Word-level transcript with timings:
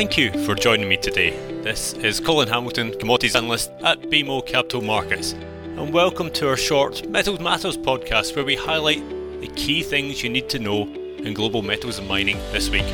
Thank 0.00 0.16
you 0.16 0.32
for 0.46 0.54
joining 0.54 0.88
me 0.88 0.96
today. 0.96 1.32
This 1.60 1.92
is 1.92 2.20
Colin 2.20 2.48
Hamilton, 2.48 2.98
Commodities 2.98 3.36
Analyst 3.36 3.70
at 3.84 4.00
BMO 4.00 4.46
Capital 4.46 4.80
Markets, 4.80 5.34
and 5.34 5.92
welcome 5.92 6.30
to 6.30 6.48
our 6.48 6.56
short 6.56 7.06
Metals 7.06 7.38
Matters 7.38 7.76
podcast 7.76 8.34
where 8.34 8.46
we 8.46 8.56
highlight 8.56 9.06
the 9.42 9.48
key 9.56 9.82
things 9.82 10.22
you 10.22 10.30
need 10.30 10.48
to 10.48 10.58
know 10.58 10.84
in 11.18 11.34
global 11.34 11.60
metals 11.60 11.98
and 11.98 12.08
mining 12.08 12.38
this 12.50 12.70
week. 12.70 12.86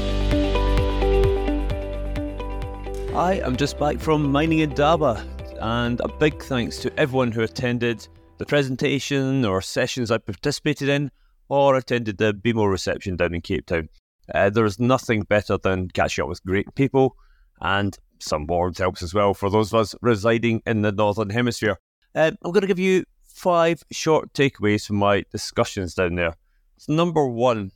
Hi, 3.12 3.34
I 3.34 3.46
am 3.46 3.54
just 3.54 3.78
back 3.78 4.00
from 4.00 4.32
Mining 4.32 4.58
Indaba, 4.58 5.24
and 5.60 6.00
a 6.00 6.08
big 6.08 6.42
thanks 6.42 6.78
to 6.78 6.92
everyone 6.98 7.30
who 7.30 7.42
attended 7.42 8.08
the 8.38 8.46
presentation 8.46 9.44
or 9.44 9.62
sessions 9.62 10.10
I 10.10 10.18
participated 10.18 10.88
in 10.88 11.12
or 11.48 11.76
attended 11.76 12.18
the 12.18 12.34
BMO 12.34 12.68
reception 12.68 13.14
down 13.14 13.32
in 13.32 13.42
Cape 13.42 13.66
Town. 13.66 13.90
Uh, 14.34 14.50
there's 14.50 14.78
nothing 14.78 15.22
better 15.22 15.56
than 15.58 15.88
catching 15.88 16.22
up 16.22 16.28
with 16.28 16.44
great 16.44 16.74
people 16.74 17.16
and 17.60 17.98
some 18.18 18.46
warmth 18.46 18.78
helps 18.78 19.02
as 19.02 19.14
well 19.14 19.34
for 19.34 19.50
those 19.50 19.72
of 19.72 19.80
us 19.80 19.94
residing 20.00 20.62
in 20.66 20.82
the 20.82 20.92
Northern 20.92 21.30
Hemisphere. 21.30 21.78
Uh, 22.14 22.32
I'm 22.42 22.52
going 22.52 22.62
to 22.62 22.66
give 22.66 22.78
you 22.78 23.04
five 23.24 23.82
short 23.92 24.32
takeaways 24.32 24.86
from 24.86 24.96
my 24.96 25.24
discussions 25.30 25.94
down 25.94 26.14
there. 26.14 26.34
So 26.78 26.92
number 26.92 27.26
one, 27.26 27.72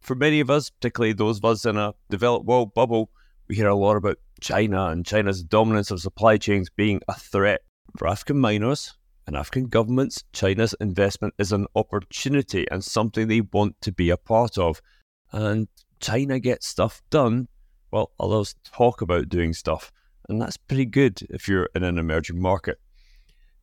for 0.00 0.14
many 0.14 0.40
of 0.40 0.50
us, 0.50 0.70
particularly 0.70 1.12
those 1.12 1.38
of 1.38 1.44
us 1.44 1.64
in 1.64 1.76
a 1.76 1.94
developed 2.10 2.46
world 2.46 2.74
bubble, 2.74 3.10
we 3.48 3.56
hear 3.56 3.68
a 3.68 3.74
lot 3.74 3.96
about 3.96 4.18
China 4.40 4.86
and 4.86 5.06
China's 5.06 5.42
dominance 5.42 5.90
of 5.90 6.00
supply 6.00 6.36
chains 6.36 6.68
being 6.70 7.00
a 7.08 7.14
threat. 7.14 7.62
For 7.96 8.06
African 8.06 8.38
miners 8.38 8.94
and 9.26 9.36
African 9.36 9.66
governments, 9.66 10.22
China's 10.32 10.74
investment 10.80 11.34
is 11.38 11.52
an 11.52 11.66
opportunity 11.74 12.66
and 12.70 12.84
something 12.84 13.26
they 13.26 13.40
want 13.40 13.80
to 13.82 13.92
be 13.92 14.10
a 14.10 14.16
part 14.16 14.58
of 14.58 14.82
and 15.32 15.68
China 16.00 16.38
gets 16.38 16.66
stuff 16.66 17.02
done 17.10 17.48
well, 17.90 18.10
others 18.20 18.54
talk 18.64 19.00
about 19.00 19.28
doing 19.28 19.52
stuff. 19.52 19.92
And 20.28 20.40
that's 20.40 20.56
pretty 20.56 20.84
good 20.84 21.20
if 21.30 21.48
you're 21.48 21.68
in 21.74 21.84
an 21.84 21.98
emerging 21.98 22.40
market. 22.40 22.78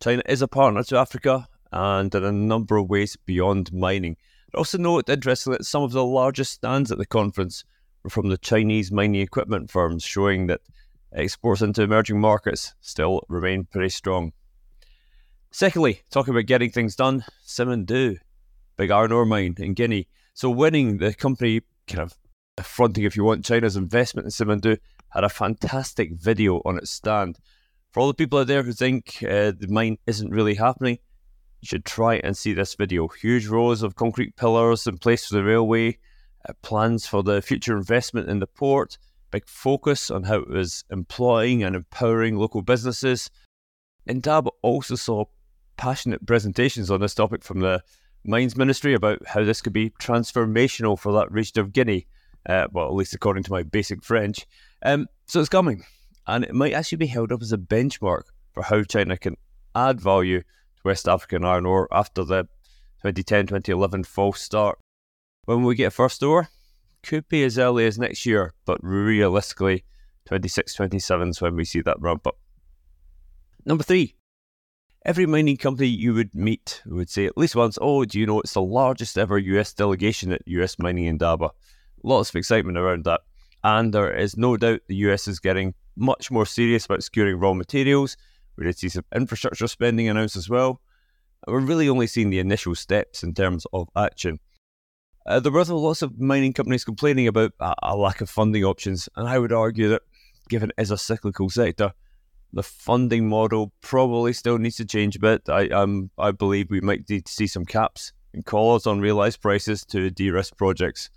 China 0.02 0.24
is 0.28 0.42
a 0.42 0.48
partner 0.48 0.84
to 0.84 0.98
Africa 0.98 1.48
and 1.72 2.14
in 2.14 2.24
a 2.24 2.32
number 2.32 2.78
of 2.78 2.90
ways 2.90 3.16
beyond 3.26 3.72
mining. 3.72 4.18
I 4.54 4.58
also 4.58 4.78
note, 4.78 5.10
interestingly, 5.10 5.58
that 5.58 5.66
some 5.66 5.84
of 5.84 5.92
the 5.92 6.06
largest 6.06 6.54
stands 6.54 6.92
at 6.92 6.98
the 6.98 7.06
conference 7.06 7.64
were 8.04 8.10
from 8.10 8.30
the 8.30 8.38
Chinese 8.38 8.92
mining 8.92 9.22
equipment 9.22 9.70
firms, 9.70 10.04
showing 10.04 10.48
that 10.48 10.62
exports 11.14 11.62
into 11.62 11.84
emerging 11.84 12.20
markets 12.20 12.74
still 12.82 13.22
remain 13.30 13.66
pretty 13.66 13.90
strong. 13.90 14.34
Secondly, 15.52 16.02
talking 16.10 16.34
about 16.34 16.48
getting 16.48 16.72
things 16.72 16.96
done, 16.96 17.24
Simandou, 17.46 18.18
big 18.76 18.92
iron 18.92 19.12
ore 19.12 19.26
mine 19.26 19.56
in 19.60 19.74
Guinea, 19.74 20.08
so 20.36 20.50
winning 20.50 20.98
the 20.98 21.14
company 21.14 21.62
kind 21.88 22.02
of 22.02 22.18
affronting, 22.58 23.06
if 23.06 23.16
you 23.16 23.24
want, 23.24 23.46
China's 23.46 23.78
investment 23.78 24.26
in 24.26 24.32
Simandou 24.32 24.78
had 25.10 25.24
a 25.24 25.30
fantastic 25.30 26.12
video 26.14 26.62
on 26.66 26.78
its 26.78 26.92
stand. 26.92 27.40
For 27.92 28.02
all 28.02 28.08
the 28.08 28.14
people 28.14 28.40
out 28.40 28.48
there 28.48 28.62
who 28.62 28.74
think 28.74 29.24
uh, 29.24 29.54
the 29.58 29.68
mine 29.70 29.98
isn't 30.06 30.30
really 30.30 30.56
happening, 30.56 31.00
you 31.62 31.68
should 31.68 31.86
try 31.86 32.16
and 32.18 32.36
see 32.36 32.54
this 32.54 32.76
video. 32.76 33.08
Huge 33.08 33.48
rows 33.48 33.82
of 33.82 33.96
concrete 33.96 34.36
pillars 34.36 34.86
in 34.86 34.98
place 34.98 35.26
for 35.26 35.36
the 35.36 35.44
railway, 35.44 35.98
uh, 36.48 36.52
plans 36.62 37.08
for 37.08 37.24
the 37.24 37.42
future 37.42 37.78
investment 37.78 38.30
in 38.30 38.40
the 38.40 38.48
port, 38.48 38.98
big 39.32 39.48
focus 39.48 40.12
on 40.12 40.24
how 40.24 40.40
it 40.40 40.50
was 40.50 40.84
employing 40.92 41.64
and 41.64 41.78
empowering 41.78 42.36
local 42.36 42.62
businesses. 42.62 43.30
Indaba 44.06 44.50
also 44.62 44.96
saw 44.96 45.24
passionate 45.78 46.26
presentations 46.26 46.92
on 46.92 47.00
this 47.00 47.16
topic 47.16 47.42
from 47.42 47.62
the 47.62 47.82
Mines 48.26 48.58
Ministry 48.58 48.94
about 48.94 49.26
how 49.28 49.44
this 49.44 49.62
could 49.62 49.74
be 49.74 49.92
transformational 49.92 50.98
for 50.98 51.14
that 51.14 51.32
region 51.32 51.60
of 51.60 51.74
Guinea. 51.74 52.08
Uh, 52.48 52.68
well, 52.72 52.88
at 52.88 52.94
least 52.94 53.14
according 53.14 53.44
to 53.44 53.52
my 53.52 53.64
basic 53.64 54.04
French. 54.04 54.46
Um, 54.84 55.08
so 55.28 55.40
it's 55.40 55.50
coming, 55.50 55.84
and 56.28 56.44
it 56.44 56.54
might 56.54 56.74
actually 56.74 56.98
be 56.98 57.08
held 57.08 57.32
up 57.32 57.42
as 57.42 57.52
a 57.52 57.58
benchmark 57.58 58.24
for 58.54 58.64
how 58.64 58.84
China 58.84 59.18
can 59.18 59.36
add 59.76 60.02
value 60.02 60.42
to 60.42 60.82
West 60.84 61.08
African 61.08 61.46
iron 61.46 61.66
ore 61.66 61.88
after 61.92 62.24
the 62.24 62.48
2010 63.04 63.48
2011 63.48 64.04
false 64.04 64.42
start. 64.42 64.80
When 65.46 65.64
we 65.64 65.76
get 65.76 65.88
a 65.88 65.92
first 65.92 66.24
ore, 66.24 66.50
could 67.04 67.28
be 67.30 67.44
as 67.44 67.60
early 67.60 67.86
as 67.86 68.00
next 68.00 68.26
year, 68.26 68.54
but 68.66 68.80
realistically, 68.82 69.84
26 70.26 70.74
27 70.74 71.30
is 71.30 71.42
when 71.42 71.56
we 71.56 71.66
see 71.66 71.82
that 71.82 72.00
ramp 72.00 72.26
up. 72.26 72.38
Number 73.66 73.84
three, 73.84 74.16
Every 75.06 75.28
mining 75.28 75.58
company 75.58 75.88
you 75.88 76.16
would 76.16 76.34
meet 76.34 76.82
would 76.88 77.12
say 77.12 77.28
at 77.28 77.38
least 77.38 77.56
once, 77.56 77.78
Oh, 77.80 78.06
do 78.06 78.20
you 78.20 78.26
know 78.26 78.40
it's 78.40 78.54
the 78.54 78.62
largest 78.64 79.20
ever 79.20 79.38
US 79.38 79.72
delegation 79.72 80.32
at 80.32 80.42
US 80.48 80.80
Mining 80.80 81.06
Indaba? 81.06 81.52
Lots 82.02 82.30
of 82.30 82.36
excitement 82.36 82.80
around 82.80 83.04
that. 83.06 83.22
And 83.64 83.94
there 83.94 84.12
is 84.12 84.36
no 84.36 84.58
doubt 84.58 84.82
the 84.88 84.96
US 85.08 85.28
is 85.28 85.40
getting 85.40 85.76
much 85.96 86.32
more 86.32 86.48
serious 86.48 86.86
about 86.86 87.04
securing 87.04 87.40
raw 87.40 87.54
materials. 87.54 88.18
We're 88.58 88.64
going 88.64 88.74
to 88.74 88.80
see 88.80 88.90
some 88.90 89.06
infrastructure 89.14 89.68
spending 89.68 90.10
announced 90.10 90.38
as 90.38 90.50
well. 90.50 90.82
We're 91.46 91.60
really 91.60 91.88
only 91.88 92.08
seeing 92.08 92.32
the 92.32 92.40
initial 92.40 92.74
steps 92.74 93.22
in 93.22 93.36
terms 93.36 93.68
of 93.74 93.90
action. 93.96 94.40
Uh, 95.28 95.40
there 95.40 95.52
were 95.52 95.64
lots 95.66 96.02
of 96.02 96.20
mining 96.20 96.54
companies 96.54 96.84
complaining 96.84 97.28
about 97.28 97.52
a, 97.60 97.76
a 97.84 97.96
lack 97.96 98.22
of 98.22 98.30
funding 98.30 98.64
options, 98.64 99.08
and 99.16 99.28
I 99.28 99.38
would 99.38 99.52
argue 99.52 99.88
that 99.90 100.02
given 100.50 100.72
it 100.76 100.82
is 100.82 100.90
a 100.90 100.98
cyclical 100.98 101.52
sector, 101.52 101.94
the 102.54 102.64
funding 102.64 103.28
model 103.28 103.74
probably 103.82 104.34
still 104.34 104.58
needs 104.58 104.78
to 104.78 104.86
change 104.86 105.16
a 105.16 105.20
bit. 105.20 105.50
I 105.50 105.68
um 105.70 106.10
I 106.18 106.32
believe 106.32 106.70
we 106.70 106.82
might 106.82 107.10
need 107.10 107.26
to 107.26 107.32
see 107.32 107.48
some 107.48 107.66
caps 107.66 108.14
and 108.34 108.46
collars 108.46 108.88
on 108.88 109.00
realized 109.00 109.42
prices 109.42 109.84
to 109.86 110.10
de-risk 110.10 110.58
projects, 110.58 111.10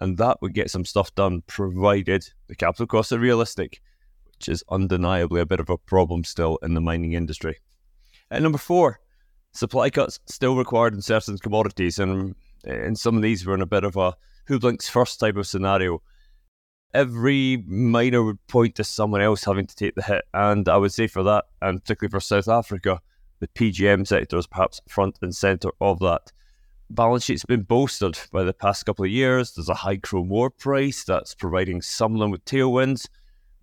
and 0.00 0.18
that 0.18 0.38
would 0.40 0.54
get 0.54 0.70
some 0.70 0.84
stuff 0.84 1.14
done, 1.14 1.42
provided 1.46 2.28
the 2.48 2.54
capital 2.54 2.86
costs 2.86 3.12
are 3.12 3.18
realistic, 3.18 3.80
which 4.24 4.48
is 4.48 4.64
undeniably 4.70 5.40
a 5.40 5.46
bit 5.46 5.60
of 5.60 5.70
a 5.70 5.78
problem 5.78 6.24
still 6.24 6.58
in 6.62 6.74
the 6.74 6.80
mining 6.80 7.12
industry. 7.12 7.58
And 8.30 8.42
number 8.42 8.58
four, 8.58 9.00
supply 9.52 9.90
cuts 9.90 10.20
still 10.26 10.56
required 10.56 10.94
in 10.94 11.02
certain 11.02 11.38
commodities, 11.38 11.98
and 11.98 12.34
in 12.64 12.96
some 12.96 13.16
of 13.16 13.22
these 13.22 13.46
we're 13.46 13.54
in 13.54 13.62
a 13.62 13.66
bit 13.66 13.84
of 13.84 13.96
a 13.96 14.14
who 14.46 14.58
blinks 14.58 14.88
first 14.88 15.18
type 15.18 15.36
of 15.36 15.46
scenario 15.46 16.02
every 16.96 17.62
miner 17.66 18.22
would 18.22 18.44
point 18.46 18.74
to 18.76 18.82
someone 18.82 19.20
else 19.20 19.44
having 19.44 19.66
to 19.66 19.76
take 19.76 19.94
the 19.94 20.02
hit. 20.02 20.24
And 20.32 20.66
I 20.66 20.78
would 20.78 20.94
say 20.94 21.06
for 21.06 21.22
that, 21.24 21.44
and 21.60 21.82
particularly 21.82 22.10
for 22.10 22.20
South 22.20 22.48
Africa, 22.48 23.02
the 23.38 23.48
PGM 23.48 24.06
sector 24.06 24.38
is 24.38 24.46
perhaps 24.46 24.80
front 24.88 25.18
and 25.20 25.36
centre 25.36 25.68
of 25.78 25.98
that. 25.98 26.32
Balance 26.88 27.24
sheet's 27.24 27.44
been 27.44 27.64
bolstered 27.64 28.18
by 28.32 28.44
the 28.44 28.54
past 28.54 28.86
couple 28.86 29.04
of 29.04 29.10
years. 29.10 29.52
There's 29.52 29.68
a 29.68 29.74
high 29.74 29.98
chrome 29.98 30.32
ore 30.32 30.48
price 30.48 31.04
that's 31.04 31.34
providing 31.34 31.82
some 31.82 32.14
with 32.30 32.44
tailwinds. 32.46 33.06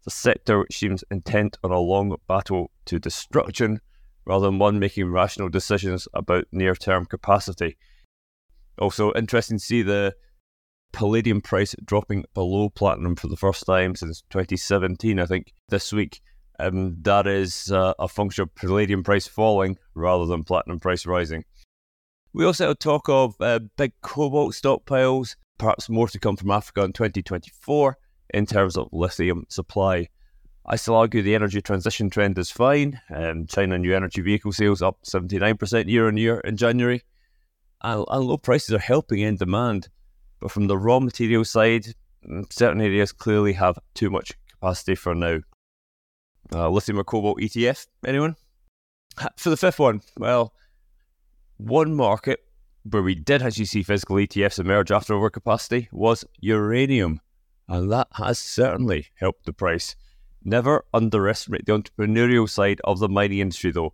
The 0.04 0.12
sector 0.12 0.60
which 0.60 0.78
seems 0.78 1.04
intent 1.10 1.58
on 1.64 1.72
a 1.72 1.80
long 1.80 2.16
battle 2.28 2.70
to 2.86 3.00
destruction 3.00 3.80
rather 4.26 4.46
than 4.46 4.60
one 4.60 4.78
making 4.78 5.10
rational 5.10 5.50
decisions 5.50 6.08
about 6.14 6.46
near 6.52 6.76
term 6.76 7.06
capacity. 7.06 7.78
Also, 8.78 9.12
interesting 9.14 9.58
to 9.58 9.64
see 9.64 9.82
the 9.82 10.14
palladium 10.94 11.42
price 11.42 11.76
dropping 11.84 12.24
below 12.34 12.70
platinum 12.70 13.16
for 13.16 13.28
the 13.28 13.36
first 13.36 13.66
time 13.66 13.96
since 13.96 14.24
2017, 14.30 15.20
I 15.20 15.26
think, 15.26 15.54
this 15.70 15.92
week. 15.92 16.22
Um, 16.59 16.96
that 17.02 17.28
is 17.28 17.72
uh, 17.72 17.94
a 18.00 18.08
function 18.08 18.44
of 18.44 18.56
palladium 18.56 19.03
price 19.03 19.28
falling 19.28 19.78
rather 19.96 20.26
than 20.26 20.44
platinum 20.44 20.80
price 20.80 21.06
rising. 21.06 21.44
We 22.32 22.46
also 22.46 22.70
had 22.70 22.80
talk 22.80 23.09
of 23.09 23.36
uh, 23.42 23.59
big 23.76 23.94
cobalt 24.02 24.53
stockpiles, 24.53 25.36
perhaps 25.58 25.90
more 25.90 26.08
to 26.08 26.20
come 26.20 26.38
from 26.38 26.52
Africa 26.52 26.84
in 26.84 26.94
2024 26.94 27.98
in 28.34 28.46
terms 28.46 28.78
of 28.78 28.88
lithium 28.92 29.46
supply. 29.50 30.08
I 30.66 30.78
still 30.78 30.96
argue 30.96 31.22
the 31.22 31.36
energy 31.36 31.62
transition 31.62 32.09
trend 32.09 32.38
is 32.38 32.50
fine. 32.50 33.00
Um, 33.14 33.48
China 33.48 33.78
new 33.78 33.94
energy 33.94 34.22
vehicle 34.22 34.53
sales 34.53 34.82
up 34.82 35.00
79% 35.03 35.90
year 35.90 36.08
on 36.08 36.18
year 36.18 36.40
in 36.40 36.56
January. 36.56 37.03
And, 37.82 38.06
and 38.09 38.26
low 38.26 38.38
prices 38.38 38.74
are 38.74 38.80
helping 38.80 39.20
in 39.20 39.36
demand. 39.36 39.90
But 40.44 40.52
from 40.52 40.68
the 40.68 40.78
raw 40.78 41.00
material 41.00 41.46
side, 41.46 41.85
mm, 42.29 42.52
certain 42.52 42.82
areas 42.82 43.14
clearly 43.14 43.53
have 43.53 43.79
too 43.94 44.09
much 44.09 44.34
capacity 44.52 44.94
for 44.94 45.16
now. 45.16 45.40
Uh, 46.53 46.70
lithium 46.70 47.00
or 47.00 47.06
cobalt 47.06 47.40
ETF, 47.40 47.88
anyone? 48.06 48.35
For 49.38 49.50
the 49.50 49.56
fifth 49.56 49.79
one, 49.79 50.02
well, 50.17 50.53
one 51.56 51.96
market 51.96 52.41
where 52.84 53.02
we 53.02 53.16
did 53.16 53.41
actually 53.41 53.64
see 53.64 53.84
physical 53.84 54.17
ETFs 54.17 54.59
emerge 54.59 54.91
after 54.91 55.14
overcapacity 55.14 55.88
was 55.94 56.26
uranium, 56.41 57.22
and 57.70 57.90
that 57.94 58.09
has 58.16 58.38
certainly 58.38 59.08
helped 59.16 59.46
the 59.46 59.53
price. 59.53 59.96
Never 60.44 60.84
underestimate 60.94 61.67
the 61.67 61.79
entrepreneurial 61.79 62.50
side 62.50 62.82
of 62.84 63.00
the 63.00 63.08
mining 63.08 63.40
industry, 63.40 63.72
though. 63.72 63.94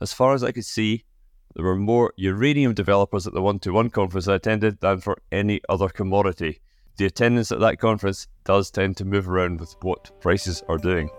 As 0.00 0.14
far 0.14 0.32
as 0.32 0.42
I 0.42 0.52
could 0.52 0.64
see, 0.64 1.04
there 1.54 1.64
were 1.64 1.76
more 1.76 2.12
uranium 2.16 2.72
developers 2.72 3.26
at 3.26 3.34
the 3.34 3.42
one 3.42 3.58
to 3.60 3.72
one 3.72 3.90
conference 3.90 4.26
I 4.26 4.36
attended 4.36 4.80
than 4.80 5.00
for 5.00 5.18
any 5.30 5.60
other 5.68 5.88
commodity. 5.88 6.60
The 6.96 7.06
attendance 7.06 7.52
at 7.52 7.60
that 7.60 7.78
conference 7.78 8.28
does 8.44 8.70
tend 8.70 8.96
to 8.98 9.04
move 9.04 9.28
around 9.28 9.60
with 9.60 9.74
what 9.82 10.18
prices 10.20 10.62
are 10.68 10.78
doing. 10.78 11.10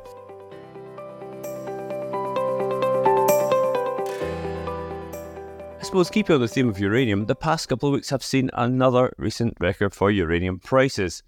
I 5.80 5.85
suppose, 5.85 6.09
keeping 6.09 6.35
on 6.35 6.41
the 6.41 6.47
theme 6.47 6.69
of 6.69 6.80
uranium, 6.80 7.25
the 7.25 7.35
past 7.35 7.69
couple 7.69 7.89
of 7.89 7.94
weeks 7.94 8.09
have 8.09 8.24
seen 8.24 8.50
another 8.53 9.13
recent 9.18 9.56
record 9.59 9.94
for 9.94 10.09
uranium 10.09 10.59
prices. 10.59 11.21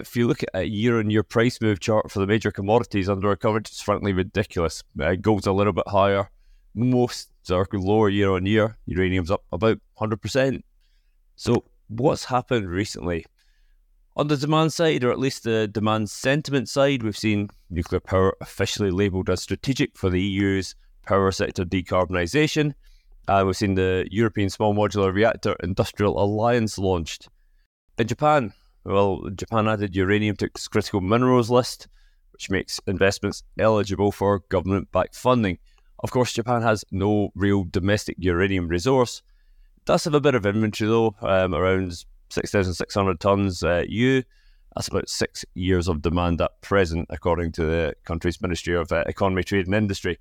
if 0.00 0.16
you 0.16 0.26
look 0.26 0.42
at 0.42 0.48
a 0.54 0.64
year 0.64 0.98
on 0.98 1.10
year 1.10 1.22
price 1.22 1.60
move 1.60 1.78
chart 1.78 2.10
for 2.10 2.18
the 2.18 2.26
major 2.26 2.50
commodities 2.50 3.08
under 3.08 3.28
our 3.28 3.36
coverage, 3.36 3.68
it's 3.68 3.80
frankly 3.80 4.12
ridiculous. 4.12 4.82
Uh, 5.00 5.14
gold's 5.14 5.46
a 5.46 5.52
little 5.52 5.72
bit 5.72 5.86
higher. 5.86 6.30
Most 6.76 7.30
are 7.50 7.66
lower 7.72 8.10
year 8.10 8.30
on 8.32 8.44
year. 8.44 8.76
Uranium's 8.86 9.30
up 9.30 9.44
about 9.50 9.78
100%. 9.98 10.62
So, 11.34 11.64
what's 11.88 12.26
happened 12.26 12.68
recently? 12.68 13.24
On 14.16 14.28
the 14.28 14.36
demand 14.36 14.72
side, 14.72 15.02
or 15.02 15.10
at 15.10 15.18
least 15.18 15.44
the 15.44 15.68
demand 15.68 16.10
sentiment 16.10 16.68
side, 16.68 17.02
we've 17.02 17.16
seen 17.16 17.48
nuclear 17.70 18.00
power 18.00 18.36
officially 18.40 18.90
labelled 18.90 19.30
as 19.30 19.42
strategic 19.42 19.96
for 19.96 20.10
the 20.10 20.20
EU's 20.20 20.74
power 21.06 21.30
sector 21.32 21.64
decarbonisation. 21.64 22.74
And 23.28 23.46
we've 23.46 23.56
seen 23.56 23.74
the 23.74 24.06
European 24.10 24.50
Small 24.50 24.74
Modular 24.74 25.12
Reactor 25.12 25.56
Industrial 25.62 26.22
Alliance 26.22 26.78
launched. 26.78 27.28
In 27.98 28.06
Japan, 28.06 28.52
well, 28.84 29.28
Japan 29.34 29.66
added 29.66 29.96
uranium 29.96 30.36
to 30.36 30.46
its 30.46 30.68
critical 30.68 31.00
minerals 31.00 31.50
list, 31.50 31.88
which 32.32 32.50
makes 32.50 32.80
investments 32.86 33.42
eligible 33.58 34.12
for 34.12 34.40
government 34.48 34.92
backed 34.92 35.16
funding. 35.16 35.58
Of 36.00 36.10
course, 36.10 36.32
Japan 36.32 36.62
has 36.62 36.84
no 36.90 37.30
real 37.34 37.64
domestic 37.64 38.16
uranium 38.18 38.68
resource. 38.68 39.22
Does 39.84 40.04
have 40.04 40.14
a 40.14 40.20
bit 40.20 40.34
of 40.34 40.44
inventory 40.44 40.88
though, 40.88 41.14
um, 41.22 41.54
around 41.54 42.04
6,600 42.30 43.18
tonnes 43.20 43.62
uh, 43.62 43.84
U. 43.88 44.22
That's 44.74 44.88
about 44.88 45.08
six 45.08 45.44
years 45.54 45.88
of 45.88 46.02
demand 46.02 46.40
at 46.40 46.60
present, 46.60 47.06
according 47.08 47.52
to 47.52 47.64
the 47.64 47.94
country's 48.04 48.42
Ministry 48.42 48.74
of 48.74 48.92
uh, 48.92 49.04
Economy, 49.06 49.42
Trade 49.42 49.66
and 49.66 49.74
Industry. 49.74 50.18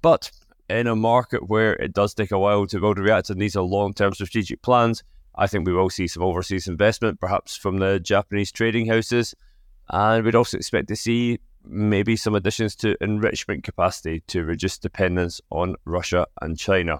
But 0.00 0.32
in 0.68 0.88
a 0.88 0.96
market 0.96 1.48
where 1.48 1.74
it 1.74 1.92
does 1.92 2.14
take 2.14 2.32
a 2.32 2.38
while 2.38 2.66
to 2.66 2.80
build 2.80 2.98
a 2.98 3.02
reactor, 3.02 3.34
these 3.34 3.54
are 3.54 3.62
long 3.62 3.94
term 3.94 4.12
strategic 4.14 4.62
plans, 4.62 5.04
I 5.34 5.46
think 5.46 5.66
we 5.66 5.72
will 5.72 5.90
see 5.90 6.06
some 6.06 6.22
overseas 6.22 6.68
investment, 6.68 7.20
perhaps 7.20 7.56
from 7.56 7.78
the 7.78 7.98
Japanese 8.00 8.52
trading 8.52 8.86
houses. 8.86 9.34
And 9.88 10.24
we'd 10.24 10.34
also 10.34 10.56
expect 10.56 10.88
to 10.88 10.96
see 10.96 11.38
maybe 11.64 12.16
some 12.16 12.34
additions 12.34 12.74
to 12.76 12.96
enrichment 13.02 13.64
capacity 13.64 14.22
to 14.28 14.44
reduce 14.44 14.78
dependence 14.78 15.40
on 15.50 15.76
Russia 15.84 16.26
and 16.40 16.58
China. 16.58 16.98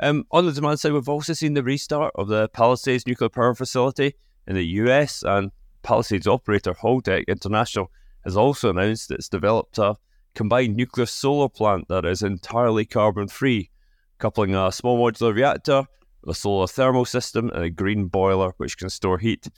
Um, 0.00 0.24
on 0.30 0.46
the 0.46 0.52
demand 0.52 0.80
side, 0.80 0.92
we've 0.92 1.08
also 1.08 1.32
seen 1.32 1.54
the 1.54 1.62
restart 1.62 2.12
of 2.14 2.28
the 2.28 2.48
Palisades 2.48 3.06
nuclear 3.06 3.28
power 3.28 3.54
facility 3.54 4.14
in 4.46 4.54
the 4.54 4.66
US, 4.66 5.22
and 5.22 5.50
Palisades 5.82 6.26
operator 6.26 6.74
Holtec 6.74 7.26
International 7.26 7.90
has 8.24 8.36
also 8.36 8.70
announced 8.70 9.10
it's 9.10 9.28
developed 9.28 9.78
a 9.78 9.96
combined 10.34 10.76
nuclear 10.76 11.06
solar 11.06 11.48
plant 11.48 11.88
that 11.88 12.04
is 12.04 12.22
entirely 12.22 12.84
carbon 12.84 13.28
free, 13.28 13.70
coupling 14.18 14.54
a 14.54 14.70
small 14.70 14.98
modular 14.98 15.34
reactor 15.34 15.86
a 16.26 16.34
solar 16.34 16.66
thermal 16.66 17.04
system, 17.04 17.50
and 17.50 17.64
a 17.64 17.70
green 17.70 18.06
boiler 18.06 18.52
which 18.56 18.76
can 18.78 18.90
store 18.90 19.18
heat. 19.18 19.48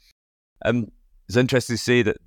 Um, 0.65 0.91
it's 1.29 1.37
interesting 1.37 1.77
to 1.77 1.83
say 1.83 2.03
that 2.03 2.19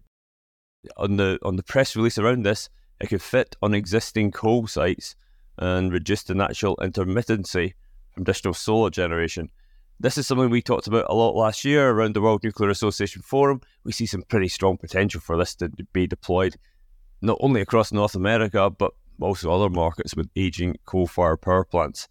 on 0.97 1.17
the 1.17 1.39
on 1.43 1.55
the 1.55 1.63
press 1.63 1.95
release 1.95 2.17
around 2.17 2.43
this, 2.43 2.69
it 2.99 3.07
could 3.07 3.21
fit 3.21 3.55
on 3.61 3.73
existing 3.73 4.31
coal 4.31 4.67
sites 4.67 5.15
and 5.57 5.91
reduce 5.91 6.23
the 6.23 6.33
natural 6.33 6.75
intermittency 6.77 7.73
from 8.11 8.23
additional 8.23 8.53
solar 8.53 8.89
generation. 8.89 9.49
This 9.99 10.17
is 10.17 10.27
something 10.27 10.49
we 10.49 10.61
talked 10.61 10.87
about 10.87 11.05
a 11.07 11.13
lot 11.13 11.35
last 11.35 11.63
year 11.63 11.89
around 11.89 12.15
the 12.15 12.21
World 12.21 12.43
Nuclear 12.43 12.69
Association 12.69 13.21
Forum. 13.21 13.61
We 13.83 13.91
see 13.91 14.05
some 14.05 14.23
pretty 14.23 14.47
strong 14.47 14.77
potential 14.77 15.21
for 15.21 15.37
this 15.37 15.55
to 15.55 15.69
be 15.93 16.07
deployed 16.07 16.57
not 17.21 17.37
only 17.39 17.61
across 17.61 17.91
North 17.91 18.15
America, 18.15 18.69
but 18.69 18.93
also 19.21 19.51
other 19.51 19.69
markets 19.69 20.15
with 20.15 20.29
aging 20.35 20.75
coal 20.85 21.07
fired 21.07 21.41
power 21.41 21.63
plants. 21.63 22.07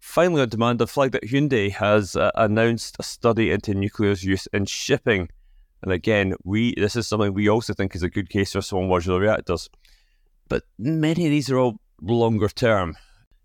Finally, 0.00 0.42
on 0.42 0.48
demand, 0.48 0.78
the 0.78 0.86
flag 0.86 1.12
that 1.12 1.24
Hyundai 1.24 1.70
has 1.72 2.14
uh, 2.16 2.30
announced 2.34 2.96
a 2.98 3.02
study 3.02 3.50
into 3.50 3.74
nuclear's 3.74 4.24
use 4.24 4.46
in 4.52 4.66
shipping. 4.66 5.28
And 5.84 5.92
again, 5.92 6.34
we 6.44 6.74
this 6.76 6.96
is 6.96 7.06
something 7.06 7.34
we 7.34 7.50
also 7.50 7.74
think 7.74 7.94
is 7.94 8.02
a 8.02 8.08
good 8.08 8.30
case 8.30 8.52
for 8.52 8.62
small 8.62 8.88
modular 8.88 9.20
reactors. 9.20 9.68
But 10.48 10.62
many 10.78 11.26
of 11.26 11.30
these 11.30 11.50
are 11.50 11.58
all 11.58 11.78
longer 12.00 12.48
term. 12.48 12.96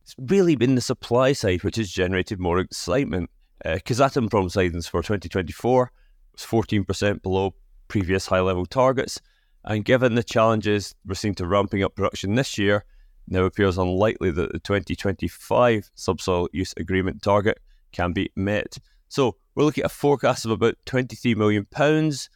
It's 0.04 0.16
really 0.18 0.56
been 0.56 0.76
the 0.76 0.82
supply 0.82 1.34
side 1.34 1.64
which 1.64 1.76
has 1.76 1.92
generated 1.92 2.40
more 2.40 2.60
excitement. 2.60 3.30
Uh, 3.66 3.80
Kazatomprom 3.86 4.54
guidance 4.54 4.88
for 4.88 5.02
2024 5.02 5.92
was 6.32 6.42
14% 6.46 7.22
below 7.22 7.54
previous 7.90 8.28
high 8.28 8.40
level 8.40 8.66
targets. 8.66 9.20
And 9.66 9.84
given 9.84 10.16
the 10.16 10.24
challenges 10.24 10.96
we're 11.06 11.16
seeing 11.16 11.36
to 11.36 11.46
ramping 11.46 11.84
up 11.84 11.96
production 11.96 12.36
this 12.36 12.58
year, 12.58 12.86
now 13.28 13.44
appears 13.44 13.78
unlikely 13.78 14.32
that 14.32 14.54
the 14.54 14.60
2025 14.60 15.92
subsoil 15.94 16.48
use 16.54 16.74
agreement 16.78 17.22
target 17.22 17.60
can 17.92 18.14
be 18.14 18.32
met. 18.38 18.78
So 19.10 19.36
we're 19.56 19.64
looking 19.64 19.84
at 19.84 19.92
a 19.92 19.94
forecast 19.94 20.46
of 20.46 20.52
about 20.52 20.76
23 20.86 21.36
million 21.36 21.66
pounds 21.66 22.30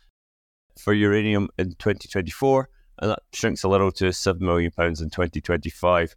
for 0.77 0.91
uranium 0.91 1.49
in 1.59 1.69
2024, 1.75 2.67
and 2.99 3.11
that 3.11 3.19
shrinks 3.31 3.63
a 3.63 3.69
little 3.69 3.91
to 3.93 4.11
7 4.11 4.43
million 4.43 4.71
pounds 4.71 4.99
in 4.99 5.11
2025. 5.11 6.15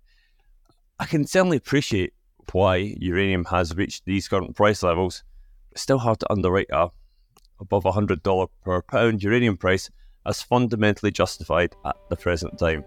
I 0.99 1.05
can 1.05 1.27
certainly 1.27 1.59
appreciate 1.59 2.15
why 2.53 2.77
uranium 2.99 3.45
has 3.47 3.77
reached 3.77 4.07
these 4.07 4.29
current 4.29 4.57
price 4.57 4.83
levels. 4.83 5.25
It's 5.73 5.83
still 5.83 5.99
hard 5.99 6.21
to 6.21 6.33
underwrite 6.33 6.71
a 6.73 6.89
above 7.61 7.85
$100 7.85 8.49
per 8.65 8.83
pound 8.83 9.23
uranium 9.23 9.57
price 9.57 9.91
as 10.27 10.43
fundamentally 10.43 11.11
justified 11.11 11.75
at 11.85 11.97
the 12.09 12.17
present 12.17 12.59
time. 12.59 12.85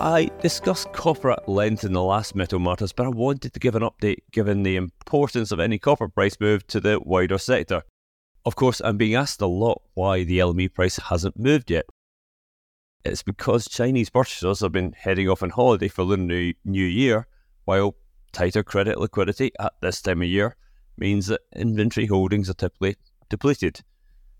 I 0.00 0.30
discussed 0.40 0.92
copper 0.92 1.32
at 1.32 1.48
length 1.48 1.82
in 1.82 1.92
the 1.92 2.02
last 2.02 2.36
Metal 2.36 2.60
Matters, 2.60 2.92
but 2.92 3.06
I 3.06 3.08
wanted 3.08 3.52
to 3.52 3.58
give 3.58 3.74
an 3.74 3.82
update 3.82 4.18
given 4.30 4.62
the 4.62 4.76
importance 4.76 5.50
of 5.50 5.58
any 5.58 5.76
copper 5.76 6.08
price 6.08 6.36
move 6.38 6.64
to 6.68 6.78
the 6.78 7.00
wider 7.00 7.36
sector. 7.36 7.82
Of 8.44 8.54
course, 8.54 8.80
I'm 8.84 8.96
being 8.96 9.16
asked 9.16 9.40
a 9.40 9.48
lot 9.48 9.82
why 9.94 10.22
the 10.22 10.38
LME 10.38 10.72
price 10.72 10.98
hasn't 10.98 11.36
moved 11.36 11.72
yet. 11.72 11.86
It's 13.04 13.24
because 13.24 13.66
Chinese 13.66 14.08
purchasers 14.08 14.60
have 14.60 14.70
been 14.70 14.92
heading 14.92 15.28
off 15.28 15.42
on 15.42 15.50
holiday 15.50 15.88
for 15.88 16.04
Lunar 16.04 16.52
New 16.64 16.84
Year, 16.84 17.26
while 17.64 17.96
tighter 18.30 18.62
credit 18.62 19.00
liquidity 19.00 19.50
at 19.58 19.72
this 19.80 20.00
time 20.00 20.22
of 20.22 20.28
year 20.28 20.54
means 20.96 21.26
that 21.26 21.40
inventory 21.56 22.06
holdings 22.06 22.48
are 22.48 22.54
typically 22.54 22.94
depleted. 23.28 23.80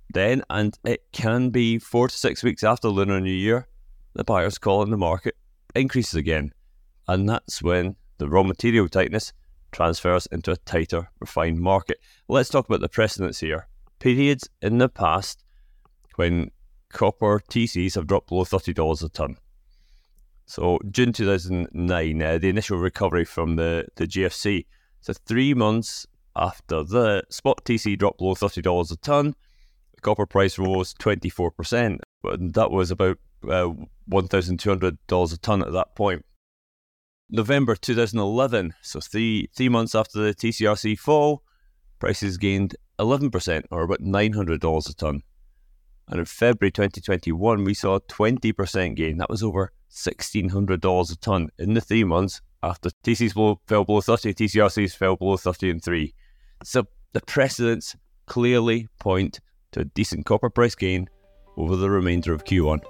Then, 0.08 0.44
and 0.48 0.78
it 0.84 1.02
can 1.10 1.50
be 1.50 1.80
four 1.80 2.06
to 2.06 2.14
six 2.14 2.44
weeks 2.44 2.62
after 2.62 2.86
Lunar 2.86 3.20
New 3.20 3.32
Year, 3.32 3.66
the 4.14 4.22
buyers 4.22 4.58
call 4.58 4.84
in 4.84 4.90
the 4.90 4.96
market 4.96 5.34
increases 5.78 6.14
again. 6.14 6.52
And 7.06 7.28
that's 7.28 7.62
when 7.62 7.96
the 8.18 8.28
raw 8.28 8.42
material 8.42 8.88
tightness 8.88 9.32
transfers 9.72 10.26
into 10.26 10.52
a 10.52 10.56
tighter, 10.56 11.10
refined 11.20 11.60
market. 11.60 11.98
Let's 12.28 12.48
talk 12.48 12.66
about 12.66 12.80
the 12.80 12.88
precedents 12.88 13.40
here. 13.40 13.68
Periods 13.98 14.48
in 14.62 14.78
the 14.78 14.88
past 14.88 15.44
when 16.16 16.50
copper 16.90 17.40
TCs 17.48 17.94
have 17.94 18.06
dropped 18.06 18.28
below 18.28 18.44
$30 18.44 19.04
a 19.04 19.08
tonne. 19.08 19.36
So, 20.46 20.78
June 20.90 21.12
2009, 21.12 22.22
uh, 22.22 22.38
the 22.38 22.48
initial 22.48 22.78
recovery 22.78 23.24
from 23.24 23.56
the, 23.56 23.86
the 23.96 24.06
GFC. 24.06 24.64
So, 25.00 25.12
three 25.12 25.52
months 25.52 26.06
after 26.34 26.82
the 26.82 27.22
spot 27.28 27.64
TC 27.64 27.98
dropped 27.98 28.18
below 28.18 28.34
$30 28.34 28.90
a 28.90 28.96
tonne, 28.96 29.34
the 29.94 30.00
copper 30.00 30.24
price 30.24 30.58
rose 30.58 30.94
24%. 30.94 31.98
But 32.22 32.54
that 32.54 32.70
was 32.70 32.90
about 32.90 33.18
uh, 33.44 33.72
$1,200 34.10 35.32
a 35.32 35.36
ton 35.38 35.62
at 35.62 35.72
that 35.72 35.94
point. 35.94 36.24
November 37.30 37.76
2011, 37.76 38.74
so 38.80 39.00
three, 39.00 39.50
three 39.54 39.68
months 39.68 39.94
after 39.94 40.18
the 40.18 40.34
TCRC 40.34 40.98
fall, 40.98 41.42
prices 41.98 42.38
gained 42.38 42.74
11%, 42.98 43.64
or 43.70 43.82
about 43.82 44.00
$900 44.00 44.90
a 44.90 44.94
ton. 44.94 45.22
And 46.08 46.20
in 46.20 46.24
February 46.24 46.72
2021, 46.72 47.64
we 47.64 47.74
saw 47.74 47.96
a 47.96 48.00
20% 48.00 48.96
gain. 48.96 49.18
That 49.18 49.28
was 49.28 49.42
over 49.42 49.72
$1,600 49.92 51.12
a 51.12 51.16
ton 51.16 51.50
in 51.58 51.74
the 51.74 51.82
three 51.82 52.04
months 52.04 52.40
after 52.62 52.90
TCs 53.04 53.58
fell 53.66 53.84
below 53.84 54.00
30, 54.00 54.34
TCRCs 54.34 54.96
fell 54.96 55.16
below 55.16 55.36
30 55.36 55.70
and 55.70 55.84
3. 55.84 56.14
So 56.64 56.86
the 57.12 57.20
precedents 57.20 57.94
clearly 58.26 58.88
point 58.98 59.40
to 59.72 59.80
a 59.80 59.84
decent 59.84 60.26
copper 60.26 60.50
price 60.50 60.74
gain 60.74 61.08
over 61.56 61.76
the 61.76 61.90
remainder 61.90 62.32
of 62.32 62.44
Q1. 62.44 62.80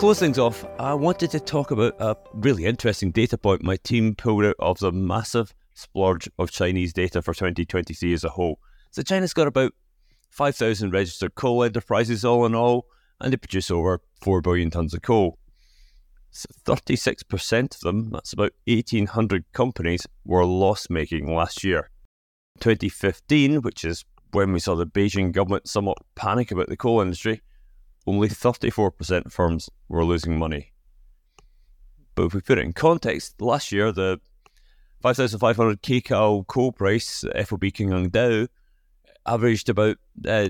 Close 0.00 0.18
things 0.18 0.38
off, 0.38 0.64
I 0.78 0.94
wanted 0.94 1.30
to 1.32 1.40
talk 1.40 1.72
about 1.72 1.94
a 2.00 2.16
really 2.32 2.64
interesting 2.64 3.10
data 3.10 3.36
point 3.36 3.62
my 3.62 3.76
team 3.76 4.14
pulled 4.14 4.46
out 4.46 4.54
of 4.58 4.78
the 4.78 4.92
massive 4.92 5.52
splurge 5.74 6.26
of 6.38 6.50
Chinese 6.50 6.94
data 6.94 7.20
for 7.20 7.34
2023 7.34 8.14
as 8.14 8.24
a 8.24 8.30
whole. 8.30 8.60
So, 8.92 9.02
China's 9.02 9.34
got 9.34 9.46
about 9.46 9.74
5,000 10.30 10.90
registered 10.90 11.34
coal 11.34 11.62
enterprises 11.64 12.24
all 12.24 12.46
in 12.46 12.54
all, 12.54 12.86
and 13.20 13.30
they 13.30 13.36
produce 13.36 13.70
over 13.70 14.00
4 14.22 14.40
billion 14.40 14.70
tonnes 14.70 14.94
of 14.94 15.02
coal. 15.02 15.38
So 16.30 16.48
36% 16.64 17.74
of 17.74 17.80
them, 17.80 18.08
that's 18.10 18.32
about 18.32 18.52
1,800 18.66 19.44
companies, 19.52 20.06
were 20.24 20.46
loss 20.46 20.88
making 20.88 21.30
last 21.30 21.62
year. 21.62 21.90
2015, 22.60 23.60
which 23.60 23.84
is 23.84 24.06
when 24.32 24.54
we 24.54 24.60
saw 24.60 24.74
the 24.74 24.86
Beijing 24.86 25.30
government 25.30 25.68
somewhat 25.68 25.98
panic 26.14 26.50
about 26.50 26.70
the 26.70 26.76
coal 26.78 27.02
industry, 27.02 27.42
only 28.06 28.28
34% 28.28 29.26
of 29.26 29.32
firms 29.32 29.70
were 29.88 30.04
losing 30.04 30.38
money. 30.38 30.72
But 32.14 32.26
if 32.26 32.34
we 32.34 32.40
put 32.40 32.58
it 32.58 32.64
in 32.64 32.72
context, 32.72 33.40
last 33.40 33.72
year 33.72 33.92
the 33.92 34.20
5,500 35.02 35.82
kcal 35.82 36.46
coal 36.46 36.72
price, 36.72 37.24
FOB 37.34 37.62
Qinhuangdao, 37.62 38.48
averaged 39.26 39.68
about 39.68 39.96
uh, 40.26 40.48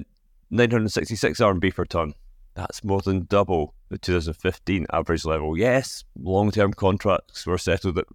966 0.50 1.40
RMB 1.40 1.75
per 1.75 1.85
tonne. 1.85 2.14
That's 2.54 2.83
more 2.83 3.00
than 3.00 3.26
double 3.26 3.75
the 3.88 3.99
2015 3.99 4.87
average 4.92 5.25
level. 5.25 5.57
Yes, 5.57 6.04
long 6.19 6.50
term 6.50 6.73
contracts 6.73 7.47
were 7.47 7.59
settled 7.59 7.99
at 7.99 8.07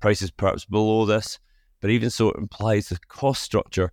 prices 0.00 0.30
perhaps 0.30 0.64
below 0.64 1.06
this, 1.06 1.38
but 1.80 1.90
even 1.90 2.10
so, 2.10 2.30
it 2.30 2.38
implies 2.38 2.88
the 2.88 2.98
cost 3.08 3.42
structure 3.42 3.92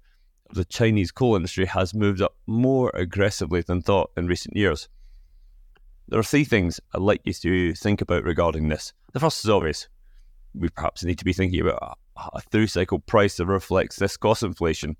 the 0.51 0.65
Chinese 0.65 1.11
coal 1.11 1.35
industry 1.35 1.65
has 1.65 1.93
moved 1.93 2.21
up 2.21 2.35
more 2.45 2.91
aggressively 2.93 3.61
than 3.61 3.81
thought 3.81 4.11
in 4.17 4.27
recent 4.27 4.55
years. 4.55 4.87
There 6.07 6.19
are 6.19 6.23
three 6.23 6.45
things 6.45 6.79
I'd 6.93 7.01
like 7.01 7.21
you 7.25 7.33
to 7.33 7.73
think 7.75 8.01
about 8.01 8.23
regarding 8.23 8.69
this. 8.69 8.93
The 9.13 9.19
first 9.19 9.43
is 9.43 9.49
obvious. 9.49 9.87
We 10.53 10.69
perhaps 10.69 11.03
need 11.03 11.19
to 11.19 11.25
be 11.25 11.33
thinking 11.33 11.61
about 11.61 11.97
a 12.33 12.41
through 12.41 12.67
cycle 12.67 12.99
price 12.99 13.37
that 13.37 13.45
reflects 13.45 13.97
this 13.97 14.17
cost 14.17 14.43
inflation, 14.43 14.95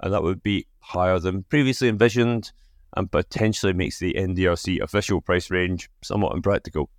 and 0.00 0.12
that 0.12 0.22
would 0.22 0.42
be 0.42 0.66
higher 0.80 1.18
than 1.18 1.44
previously 1.44 1.88
envisioned 1.88 2.52
and 2.96 3.10
potentially 3.10 3.72
makes 3.72 3.98
the 3.98 4.14
NDRC 4.14 4.80
official 4.80 5.20
price 5.20 5.50
range 5.50 5.88
somewhat 6.02 6.34
impractical. 6.34 6.90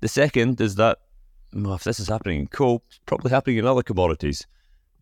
The 0.00 0.08
second 0.08 0.60
is 0.60 0.74
that 0.76 0.98
well, 1.54 1.74
if 1.74 1.84
this 1.84 2.00
is 2.00 2.08
happening 2.08 2.40
in 2.40 2.46
coal, 2.46 2.82
it's 2.88 3.00
probably 3.06 3.30
happening 3.30 3.58
in 3.58 3.66
other 3.66 3.82
commodities. 3.82 4.46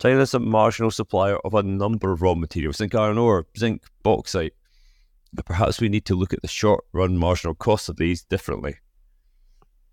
China 0.01 0.21
is 0.21 0.33
a 0.33 0.39
marginal 0.39 0.91
supplier 0.91 1.37
of 1.45 1.53
a 1.53 1.63
number 1.63 2.11
of 2.11 2.23
raw 2.23 2.35
materials, 2.35 2.79
zinc 2.79 2.95
iron 2.95 3.19
ore, 3.19 3.47
zinc, 3.59 3.85
bauxite. 4.03 4.55
But 5.31 5.45
perhaps 5.45 5.79
we 5.79 5.91
need 5.91 6.07
to 6.07 6.15
look 6.15 6.33
at 6.33 6.41
the 6.41 6.49
short 6.49 6.85
run 6.95 7.19
marginal 7.19 7.55
costs 7.55 7.91
of 7.91 7.99
these 7.99 8.25
differently. 8.25 8.77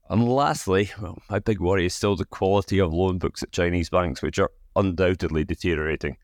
And 0.10 0.30
lastly, 0.30 0.92
well, 1.02 1.18
my 1.30 1.40
big 1.40 1.60
worry 1.60 1.86
is 1.86 1.94
still 1.94 2.16
the 2.16 2.24
quality 2.24 2.80
of 2.80 2.94
loan 2.94 3.18
books 3.18 3.44
at 3.44 3.52
Chinese 3.52 3.90
banks, 3.90 4.22
which 4.22 4.40
are 4.40 4.52
undoubtedly 4.78 5.44
deteriorating. 5.44 6.16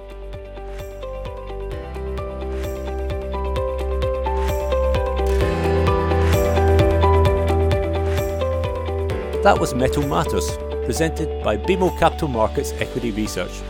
That 9.42 9.58
was 9.58 9.74
Metal 9.74 10.06
Matters, 10.06 10.48
presented 10.84 11.42
by 11.42 11.56
BMO 11.56 11.98
Capital 11.98 12.28
Markets 12.28 12.72
Equity 12.78 13.10
Research. 13.10 13.62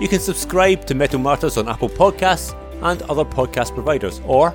You 0.00 0.08
can 0.08 0.20
subscribe 0.20 0.86
to 0.86 0.94
Metal 0.94 1.18
Matters 1.18 1.58
on 1.58 1.68
Apple 1.68 1.90
Podcasts 1.90 2.54
and 2.82 3.02
other 3.02 3.24
podcast 3.24 3.74
providers, 3.74 4.20
or 4.24 4.50